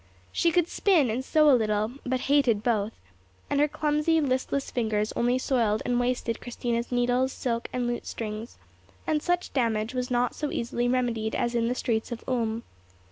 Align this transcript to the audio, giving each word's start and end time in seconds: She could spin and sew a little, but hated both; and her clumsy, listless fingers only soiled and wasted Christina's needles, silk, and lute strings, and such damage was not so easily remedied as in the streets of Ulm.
She 0.31 0.51
could 0.51 0.67
spin 0.67 1.11
and 1.11 1.23
sew 1.23 1.47
a 1.47 1.53
little, 1.53 1.91
but 2.07 2.21
hated 2.21 2.63
both; 2.63 2.93
and 3.51 3.59
her 3.59 3.67
clumsy, 3.67 4.19
listless 4.19 4.71
fingers 4.71 5.11
only 5.15 5.37
soiled 5.37 5.83
and 5.85 5.99
wasted 5.99 6.41
Christina's 6.41 6.91
needles, 6.91 7.31
silk, 7.31 7.69
and 7.71 7.85
lute 7.85 8.07
strings, 8.07 8.57
and 9.05 9.21
such 9.21 9.53
damage 9.53 9.93
was 9.93 10.09
not 10.09 10.33
so 10.33 10.49
easily 10.51 10.87
remedied 10.87 11.35
as 11.35 11.53
in 11.53 11.67
the 11.67 11.75
streets 11.75 12.11
of 12.11 12.23
Ulm. 12.27 12.63